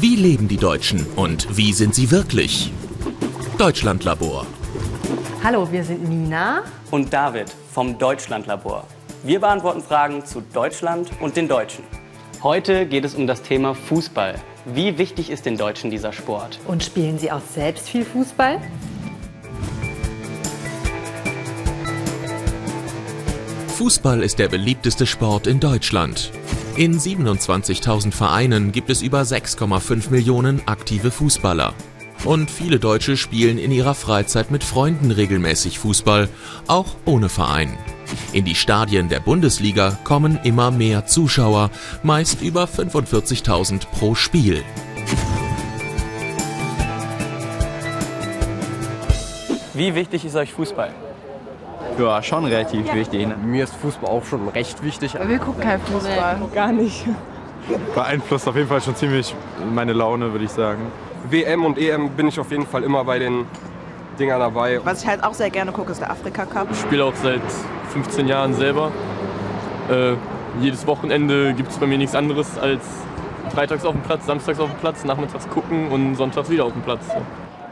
Wie 0.00 0.16
leben 0.16 0.48
die 0.48 0.56
Deutschen 0.56 1.04
und 1.16 1.58
wie 1.58 1.74
sind 1.74 1.94
sie 1.94 2.10
wirklich? 2.10 2.72
Deutschlandlabor. 3.58 4.46
Hallo, 5.44 5.70
wir 5.70 5.84
sind 5.84 6.08
Nina 6.08 6.62
und 6.90 7.12
David 7.12 7.54
vom 7.70 7.98
Deutschlandlabor. 7.98 8.86
Wir 9.24 9.40
beantworten 9.40 9.82
Fragen 9.82 10.24
zu 10.24 10.40
Deutschland 10.40 11.10
und 11.20 11.36
den 11.36 11.48
Deutschen. 11.48 11.84
Heute 12.42 12.86
geht 12.86 13.04
es 13.04 13.14
um 13.14 13.26
das 13.26 13.42
Thema 13.42 13.74
Fußball. 13.74 14.36
Wie 14.64 14.96
wichtig 14.96 15.28
ist 15.28 15.44
den 15.44 15.58
Deutschen 15.58 15.90
dieser 15.90 16.14
Sport? 16.14 16.58
Und 16.66 16.82
spielen 16.82 17.18
sie 17.18 17.30
auch 17.30 17.42
selbst 17.54 17.90
viel 17.90 18.06
Fußball? 18.06 18.58
Fußball 23.76 24.22
ist 24.22 24.38
der 24.38 24.48
beliebteste 24.48 25.06
Sport 25.06 25.46
in 25.46 25.60
Deutschland. 25.60 26.32
In 26.76 26.98
27.000 26.98 28.12
Vereinen 28.12 28.70
gibt 28.70 28.90
es 28.90 29.02
über 29.02 29.22
6,5 29.22 30.10
Millionen 30.10 30.62
aktive 30.66 31.10
Fußballer. 31.10 31.74
Und 32.24 32.50
viele 32.50 32.78
Deutsche 32.78 33.16
spielen 33.16 33.58
in 33.58 33.72
ihrer 33.72 33.94
Freizeit 33.94 34.50
mit 34.50 34.62
Freunden 34.62 35.10
regelmäßig 35.10 35.78
Fußball, 35.80 36.28
auch 36.68 36.96
ohne 37.04 37.28
Verein. 37.28 37.76
In 38.32 38.44
die 38.44 38.54
Stadien 38.54 39.08
der 39.08 39.20
Bundesliga 39.20 39.98
kommen 40.04 40.38
immer 40.44 40.70
mehr 40.70 41.06
Zuschauer, 41.06 41.70
meist 42.02 42.40
über 42.40 42.64
45.000 42.64 43.86
pro 43.88 44.14
Spiel. 44.14 44.62
Wie 49.74 49.94
wichtig 49.94 50.24
ist 50.24 50.36
euch 50.36 50.52
Fußball? 50.52 50.94
Ja, 52.00 52.22
schon 52.22 52.44
relativ 52.44 52.86
ja. 52.86 52.94
wichtig. 52.94 53.26
Ne? 53.26 53.36
Mir 53.44 53.64
ist 53.64 53.74
Fußball 53.76 54.10
auch 54.10 54.24
schon 54.24 54.48
recht 54.48 54.82
wichtig. 54.82 55.14
Wir 55.14 55.38
gucken 55.38 55.62
kein 55.62 55.80
Fußball, 55.80 56.38
nee. 56.38 56.54
gar 56.54 56.72
nicht. 56.72 57.06
Beeinflusst 57.94 58.48
auf 58.48 58.56
jeden 58.56 58.68
Fall 58.68 58.80
schon 58.80 58.96
ziemlich 58.96 59.34
meine 59.72 59.92
Laune, 59.92 60.32
würde 60.32 60.44
ich 60.44 60.50
sagen. 60.50 60.86
WM 61.28 61.64
und 61.64 61.78
EM 61.78 62.10
bin 62.10 62.28
ich 62.28 62.40
auf 62.40 62.50
jeden 62.50 62.66
Fall 62.66 62.82
immer 62.82 63.04
bei 63.04 63.18
den 63.18 63.44
Dingern 64.18 64.40
dabei. 64.40 64.80
Was 64.84 65.02
ich 65.02 65.08
halt 65.08 65.22
auch 65.22 65.34
sehr 65.34 65.50
gerne 65.50 65.72
gucke, 65.72 65.92
ist 65.92 66.00
der 66.00 66.10
Afrika 66.10 66.46
Cup. 66.46 66.68
Ich 66.70 66.80
spiele 66.80 67.04
auch 67.04 67.14
seit 67.14 67.42
15 67.92 68.26
Jahren 68.26 68.54
selber. 68.54 68.90
Äh, 69.90 70.14
jedes 70.60 70.86
Wochenende 70.86 71.52
gibt 71.52 71.70
es 71.70 71.78
bei 71.78 71.86
mir 71.86 71.98
nichts 71.98 72.14
anderes 72.14 72.58
als 72.58 72.82
freitags 73.50 73.84
auf 73.84 73.92
dem 73.92 74.02
Platz, 74.02 74.26
samstags 74.26 74.58
auf 74.60 74.70
dem 74.70 74.78
Platz, 74.78 75.04
nachmittags 75.04 75.48
gucken 75.48 75.88
und 75.88 76.14
sonntags 76.14 76.48
wieder 76.50 76.64
auf 76.64 76.72
dem 76.72 76.82
Platz. 76.82 77.06
So. 77.06 77.22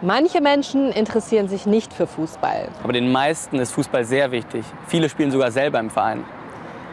Manche 0.01 0.41
Menschen 0.41 0.93
interessieren 0.93 1.49
sich 1.49 1.67
nicht 1.67 1.93
für 1.93 2.07
Fußball. 2.07 2.69
Aber 2.85 2.93
den 2.93 3.11
meisten 3.11 3.59
ist 3.59 3.73
Fußball 3.73 4.05
sehr 4.05 4.31
wichtig. 4.31 4.65
Viele 4.87 5.09
spielen 5.09 5.33
sogar 5.33 5.51
selber 5.51 5.81
im 5.81 5.91
Verein. 5.91 6.23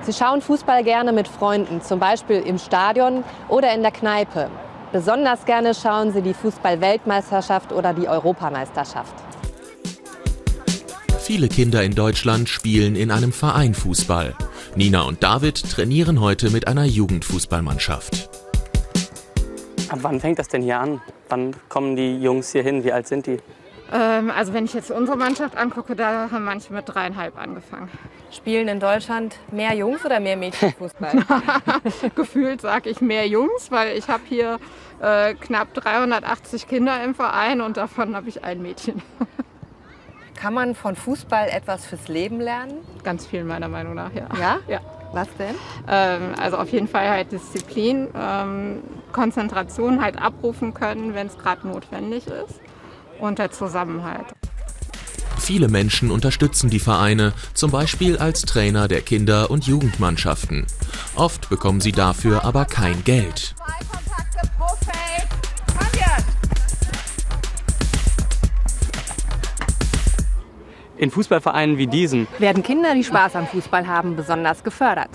Sie 0.01 0.13
schauen 0.13 0.41
Fußball 0.41 0.83
gerne 0.83 1.13
mit 1.13 1.27
Freunden, 1.27 1.81
zum 1.81 1.99
Beispiel 1.99 2.37
im 2.37 2.57
Stadion 2.57 3.23
oder 3.47 3.73
in 3.75 3.83
der 3.83 3.91
Kneipe. 3.91 4.49
Besonders 4.91 5.45
gerne 5.45 5.75
schauen 5.75 6.13
sie 6.13 6.21
die 6.23 6.33
Fußball-Weltmeisterschaft 6.33 7.71
oder 7.71 7.93
die 7.93 8.07
Europameisterschaft. 8.07 9.13
Viele 11.19 11.47
Kinder 11.47 11.83
in 11.83 11.93
Deutschland 11.93 12.49
spielen 12.49 12.95
in 12.95 13.11
einem 13.11 13.31
Verein 13.31 13.75
Fußball. 13.75 14.35
Nina 14.75 15.03
und 15.03 15.21
David 15.21 15.71
trainieren 15.71 16.21
heute 16.21 16.49
mit 16.49 16.67
einer 16.67 16.85
Jugendfußballmannschaft. 16.85 18.34
Ab 19.89 19.99
wann 20.01 20.19
fängt 20.19 20.39
das 20.39 20.47
denn 20.47 20.61
hier 20.61 20.79
an? 20.79 21.01
Wann 21.29 21.55
kommen 21.69 21.95
die 21.95 22.19
Jungs 22.19 22.51
hier 22.51 22.63
hin? 22.63 22.83
Wie 22.83 22.91
alt 22.91 23.07
sind 23.07 23.27
die? 23.27 23.39
Ähm, 23.91 24.31
also 24.31 24.53
wenn 24.53 24.65
ich 24.65 24.73
jetzt 24.73 24.89
unsere 24.89 25.17
Mannschaft 25.17 25.55
angucke, 25.57 25.95
da 25.95 26.29
haben 26.31 26.43
manche 26.43 26.73
mit 26.73 26.87
dreieinhalb 26.87 27.37
angefangen. 27.37 27.89
Spielen 28.31 28.67
in 28.67 28.79
Deutschland 28.79 29.35
mehr 29.51 29.73
Jungs 29.75 30.03
oder 30.03 30.19
mehr 30.19 30.37
Mädchen 30.37 30.73
Fußball? 30.73 31.23
Gefühlt 32.15 32.61
sage 32.61 32.89
ich 32.89 33.01
mehr 33.01 33.27
Jungs, 33.27 33.69
weil 33.69 33.95
ich 33.97 34.07
habe 34.07 34.23
hier 34.27 34.59
äh, 35.01 35.35
knapp 35.35 35.73
380 35.75 36.67
Kinder 36.67 37.03
im 37.03 37.13
Verein 37.13 37.61
und 37.61 37.77
davon 37.77 38.15
habe 38.15 38.27
ich 38.27 38.43
ein 38.43 38.61
Mädchen. 38.61 39.01
Kann 40.35 40.53
man 40.53 40.75
von 40.75 40.95
Fußball 40.95 41.47
etwas 41.49 41.85
fürs 41.85 42.07
Leben 42.07 42.39
lernen? 42.41 42.79
Ganz 43.03 43.25
viel 43.25 43.43
meiner 43.43 43.67
Meinung 43.67 43.93
nach, 43.93 44.13
ja. 44.13 44.27
Ja? 44.39 44.59
Ja. 44.67 44.79
Was 45.15 45.29
denn? 45.39 45.55
Ähm, 45.87 46.33
also 46.37 46.57
auf 46.57 46.69
jeden 46.73 46.89
Fall 46.89 47.09
halt 47.09 47.31
Disziplin, 47.31 48.09
ähm, 48.13 48.79
Konzentration 49.13 50.01
halt 50.01 50.21
abrufen 50.21 50.73
können, 50.73 51.13
wenn 51.13 51.27
es 51.27 51.37
gerade 51.37 51.65
notwendig 51.65 52.27
ist 52.27 52.59
und 53.19 53.39
der 53.39 53.49
Zusammenhalt. 53.49 54.25
Viele 55.39 55.69
Menschen 55.69 56.11
unterstützen 56.11 56.69
die 56.69 56.81
Vereine, 56.81 57.31
zum 57.53 57.71
Beispiel 57.71 58.17
als 58.17 58.41
Trainer 58.41 58.89
der 58.89 58.99
Kinder- 58.99 59.49
und 59.49 59.65
Jugendmannschaften. 59.65 60.65
Oft 61.15 61.47
bekommen 61.47 61.79
sie 61.79 61.93
dafür 61.93 62.43
aber 62.43 62.65
kein 62.65 63.05
Geld. 63.05 63.55
In 70.97 71.11
Fußballvereinen 71.11 71.77
wie 71.77 71.87
diesen 71.87 72.25
werden 72.39 72.63
Kinder, 72.63 72.95
die 72.95 73.03
Spaß 73.03 73.35
am 73.35 73.47
Fußball 73.47 73.85
haben, 73.85 74.15
besonders 74.15 74.63
gefördert. 74.63 75.09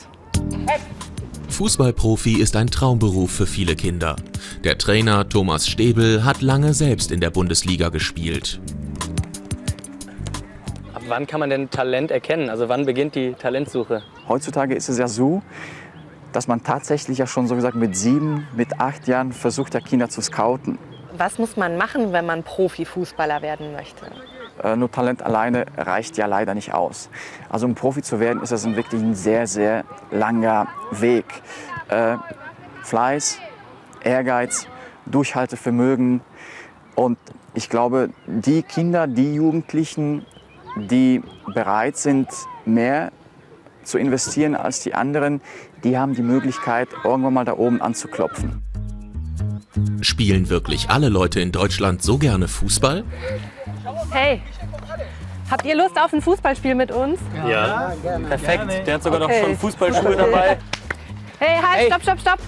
Fußballprofi 1.48 2.34
ist 2.34 2.54
ein 2.54 2.66
Traumberuf 2.66 3.30
für 3.30 3.46
viele 3.46 3.76
Kinder. 3.76 4.16
Der 4.62 4.76
Trainer 4.76 5.26
Thomas 5.28 5.66
Stäbel 5.66 6.24
hat 6.24 6.42
lange 6.42 6.74
selbst 6.74 7.10
in 7.10 7.20
der 7.20 7.30
Bundesliga 7.30 7.88
gespielt. 7.88 8.60
Ab 10.92 11.02
wann 11.08 11.26
kann 11.26 11.40
man 11.40 11.48
denn 11.48 11.70
Talent 11.70 12.10
erkennen? 12.10 12.50
Also 12.50 12.68
wann 12.68 12.84
beginnt 12.84 13.14
die 13.14 13.32
Talentsuche? 13.32 14.02
Heutzutage 14.28 14.74
ist 14.74 14.90
es 14.90 14.98
ja 14.98 15.08
so, 15.08 15.42
dass 16.32 16.46
man 16.46 16.62
tatsächlich 16.62 17.16
ja 17.18 17.26
schon 17.26 17.46
so 17.46 17.54
gesagt 17.54 17.74
mit 17.74 17.96
sieben, 17.96 18.46
mit 18.54 18.80
acht 18.80 19.08
Jahren 19.08 19.32
versucht, 19.32 19.72
ja 19.72 19.80
Kinder 19.80 20.10
zu 20.10 20.20
scouten. 20.20 20.78
Was 21.16 21.38
muss 21.38 21.56
man 21.56 21.78
machen, 21.78 22.12
wenn 22.12 22.26
man 22.26 22.42
Profifußballer 22.42 23.40
werden 23.40 23.72
möchte? 23.72 24.10
Äh, 24.62 24.76
nur 24.76 24.90
Talent 24.90 25.22
alleine 25.22 25.66
reicht 25.76 26.16
ja 26.16 26.26
leider 26.26 26.54
nicht 26.54 26.74
aus. 26.74 27.10
Also 27.48 27.66
um 27.66 27.74
Profi 27.74 28.02
zu 28.02 28.20
werden, 28.20 28.42
ist 28.42 28.52
das 28.52 28.64
wirklich 28.64 29.00
ein 29.00 29.14
sehr, 29.14 29.46
sehr 29.46 29.84
langer 30.10 30.68
Weg. 30.90 31.24
Äh, 31.88 32.16
Fleiß, 32.82 33.38
Ehrgeiz, 34.02 34.66
Durchhaltevermögen 35.06 36.20
und 36.94 37.18
ich 37.54 37.68
glaube, 37.68 38.10
die 38.26 38.62
Kinder, 38.62 39.06
die 39.06 39.34
Jugendlichen, 39.34 40.24
die 40.76 41.22
bereit 41.52 41.96
sind, 41.96 42.28
mehr 42.64 43.10
zu 43.82 43.98
investieren 43.98 44.54
als 44.54 44.80
die 44.80 44.94
anderen, 44.94 45.40
die 45.82 45.98
haben 45.98 46.14
die 46.14 46.22
Möglichkeit, 46.22 46.88
irgendwann 47.04 47.34
mal 47.34 47.44
da 47.44 47.56
oben 47.56 47.80
anzuklopfen. 47.80 48.62
Spielen 50.00 50.48
wirklich 50.48 50.90
alle 50.90 51.08
Leute 51.08 51.40
in 51.40 51.52
Deutschland 51.52 52.02
so 52.02 52.18
gerne 52.18 52.48
Fußball? 52.48 53.04
Hey, 54.10 54.42
habt 55.50 55.64
ihr 55.64 55.76
Lust 55.76 55.98
auf 56.00 56.12
ein 56.12 56.22
Fußballspiel 56.22 56.74
mit 56.74 56.90
uns? 56.90 57.20
Ja, 57.36 57.48
ja 57.48 57.94
gerne. 58.02 58.28
perfekt. 58.28 58.86
Der 58.86 58.94
hat 58.94 59.02
sogar 59.02 59.22
okay. 59.22 59.40
noch 59.40 59.46
schon 59.48 59.58
Fußballschuhe 59.58 60.16
dabei. 60.16 60.58
Hey, 61.42 61.56
halt, 61.56 61.78
hey. 61.78 61.86
stopp, 61.86 62.02
stopp, 62.02 62.20
stopp. 62.20 62.38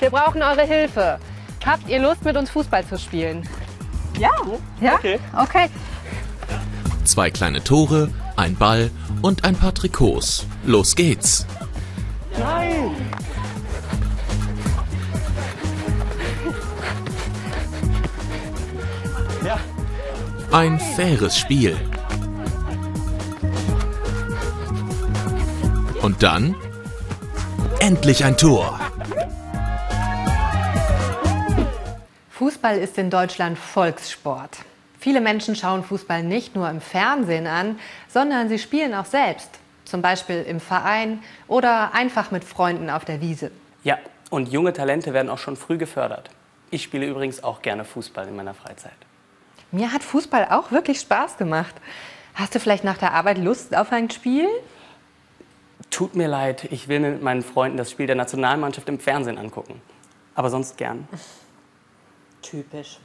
Wir 0.00 0.08
brauchen 0.08 0.42
eure 0.42 0.62
Hilfe. 0.62 1.18
Habt 1.66 1.86
ihr 1.86 1.98
Lust, 1.98 2.24
mit 2.24 2.34
uns 2.34 2.48
Fußball 2.48 2.82
zu 2.86 2.96
spielen? 2.96 3.46
Ja. 4.18 4.30
Ja? 4.80 4.94
Okay. 4.94 5.20
okay. 5.38 5.68
Zwei 7.04 7.30
kleine 7.30 7.62
Tore, 7.62 8.08
ein 8.36 8.56
Ball 8.56 8.90
und 9.20 9.44
ein 9.44 9.54
paar 9.54 9.74
Trikots. 9.74 10.46
Los 10.64 10.94
geht's. 10.94 11.46
Ein 20.50 20.80
faires 20.80 21.36
Spiel. 21.36 21.76
Und 26.00 26.22
dann 26.22 26.56
endlich 27.80 28.24
ein 28.24 28.34
Tor. 28.38 28.80
Fußball 32.30 32.78
ist 32.78 32.96
in 32.96 33.10
Deutschland 33.10 33.58
Volkssport. 33.58 34.60
Viele 34.98 35.20
Menschen 35.20 35.54
schauen 35.54 35.84
Fußball 35.84 36.22
nicht 36.22 36.56
nur 36.56 36.70
im 36.70 36.80
Fernsehen 36.80 37.46
an, 37.46 37.78
sondern 38.08 38.48
sie 38.48 38.58
spielen 38.58 38.94
auch 38.94 39.04
selbst. 39.04 39.50
Zum 39.84 40.00
Beispiel 40.00 40.42
im 40.44 40.60
Verein 40.60 41.22
oder 41.46 41.92
einfach 41.92 42.30
mit 42.30 42.42
Freunden 42.42 42.88
auf 42.88 43.04
der 43.04 43.20
Wiese. 43.20 43.50
Ja, 43.84 43.98
und 44.30 44.48
junge 44.48 44.72
Talente 44.72 45.12
werden 45.12 45.28
auch 45.28 45.38
schon 45.38 45.56
früh 45.56 45.76
gefördert. 45.76 46.30
Ich 46.70 46.82
spiele 46.82 47.06
übrigens 47.06 47.44
auch 47.44 47.60
gerne 47.60 47.84
Fußball 47.84 48.26
in 48.26 48.36
meiner 48.36 48.54
Freizeit. 48.54 49.07
Mir 49.70 49.92
hat 49.92 50.02
Fußball 50.02 50.48
auch 50.50 50.70
wirklich 50.70 51.00
Spaß 51.00 51.36
gemacht. 51.36 51.74
Hast 52.34 52.54
du 52.54 52.60
vielleicht 52.60 52.84
nach 52.84 52.98
der 52.98 53.12
Arbeit 53.12 53.38
Lust 53.38 53.76
auf 53.76 53.92
ein 53.92 54.10
Spiel? 54.10 54.46
Tut 55.90 56.14
mir 56.14 56.28
leid, 56.28 56.64
ich 56.70 56.88
will 56.88 57.00
mit 57.00 57.22
meinen 57.22 57.42
Freunden 57.42 57.76
das 57.76 57.90
Spiel 57.90 58.06
der 58.06 58.16
Nationalmannschaft 58.16 58.88
im 58.88 58.98
Fernsehen 58.98 59.38
angucken. 59.38 59.80
Aber 60.34 60.50
sonst 60.50 60.76
gern. 60.76 61.08
Typisch. 62.42 62.98